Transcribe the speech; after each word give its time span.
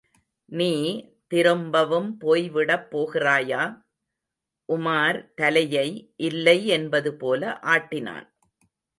நீ 0.51 0.73
திரும்பவும் 1.27 2.17
போய்விடப் 2.21 2.87
போகிறாயா? 2.91 3.63
உமார் 4.69 5.33
தலையை 5.33 6.13
இல்லை 6.15 6.67
என்பது 6.67 7.15
போல 7.15 7.59
ஆட்டினான். 7.61 8.27